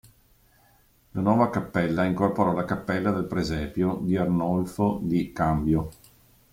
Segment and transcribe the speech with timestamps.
[1.11, 5.91] La nuova cappella incorporò la "Cappella del Presepio" di Arnolfo di Cambio.